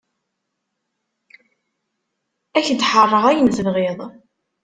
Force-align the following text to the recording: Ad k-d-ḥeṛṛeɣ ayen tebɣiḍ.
Ad 2.57 2.63
k-d-ḥeṛṛeɣ 2.65 3.23
ayen 3.31 3.47
tebɣiḍ. 3.49 3.99